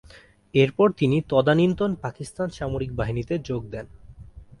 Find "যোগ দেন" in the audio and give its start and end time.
3.39-3.85